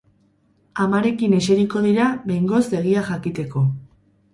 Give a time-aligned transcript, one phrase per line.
[0.85, 3.69] Amarekin eseriko dira behingoz egia jakiteko.